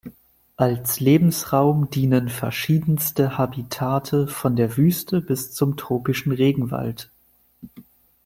Als 0.55 0.99
Lebensraum 0.99 1.91
dienen 1.91 2.27
verschiedenste 2.29 3.37
Habitate 3.37 4.25
von 4.27 4.55
der 4.55 4.75
Wüste 4.75 5.21
bis 5.21 5.53
zum 5.53 5.77
tropischen 5.77 6.31
Regenwald. 6.31 7.11